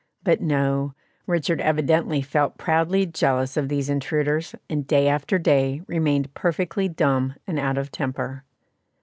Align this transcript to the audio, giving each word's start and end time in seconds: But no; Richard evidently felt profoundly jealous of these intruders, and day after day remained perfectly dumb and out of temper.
But 0.23 0.41
no; 0.41 0.95
Richard 1.27 1.61
evidently 1.61 2.23
felt 2.23 2.57
profoundly 2.57 3.05
jealous 3.05 3.55
of 3.55 3.69
these 3.69 3.87
intruders, 3.87 4.55
and 4.67 4.87
day 4.87 5.07
after 5.07 5.37
day 5.37 5.83
remained 5.85 6.33
perfectly 6.33 6.87
dumb 6.89 7.35
and 7.45 7.59
out 7.59 7.77
of 7.77 7.91
temper. 7.91 8.43